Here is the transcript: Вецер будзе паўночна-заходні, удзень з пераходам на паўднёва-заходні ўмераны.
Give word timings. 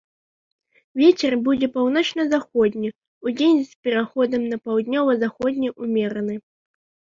Вецер 1.01 1.35
будзе 1.47 1.67
паўночна-заходні, 1.75 2.89
удзень 3.29 3.61
з 3.75 3.89
пераходам 3.89 4.49
на 4.55 4.61
паўднёва-заходні 4.67 5.69
ўмераны. 5.83 6.35